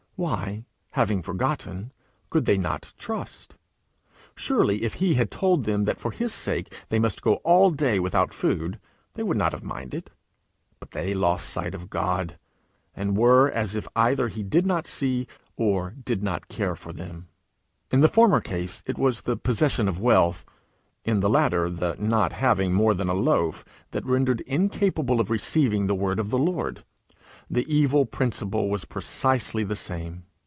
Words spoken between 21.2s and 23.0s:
the latter the not having more